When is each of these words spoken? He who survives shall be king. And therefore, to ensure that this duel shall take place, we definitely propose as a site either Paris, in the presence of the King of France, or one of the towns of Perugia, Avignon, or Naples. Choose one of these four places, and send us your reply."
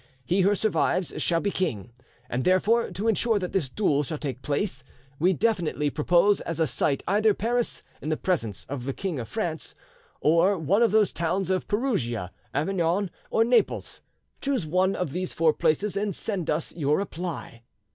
He 0.25 0.41
who 0.41 0.55
survives 0.55 1.13
shall 1.21 1.41
be 1.41 1.51
king. 1.51 1.91
And 2.27 2.43
therefore, 2.43 2.89
to 2.89 3.07
ensure 3.07 3.37
that 3.37 3.51
this 3.51 3.69
duel 3.69 4.01
shall 4.01 4.17
take 4.17 4.41
place, 4.41 4.83
we 5.19 5.31
definitely 5.31 5.91
propose 5.91 6.41
as 6.41 6.59
a 6.59 6.65
site 6.65 7.03
either 7.07 7.35
Paris, 7.35 7.83
in 8.01 8.09
the 8.09 8.17
presence 8.17 8.65
of 8.65 8.85
the 8.85 8.93
King 8.93 9.19
of 9.19 9.27
France, 9.27 9.75
or 10.19 10.57
one 10.57 10.81
of 10.81 10.89
the 10.91 11.05
towns 11.05 11.51
of 11.51 11.67
Perugia, 11.67 12.31
Avignon, 12.51 13.11
or 13.29 13.43
Naples. 13.43 14.01
Choose 14.41 14.65
one 14.65 14.95
of 14.95 15.11
these 15.11 15.35
four 15.35 15.53
places, 15.53 15.95
and 15.95 16.15
send 16.15 16.49
us 16.49 16.75
your 16.75 16.97
reply." 16.97 17.61